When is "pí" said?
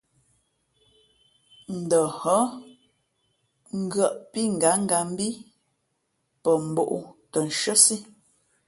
4.31-4.41